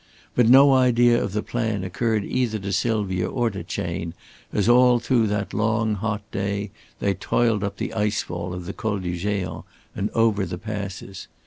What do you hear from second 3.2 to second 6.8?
or to Chayne as all through that long hot day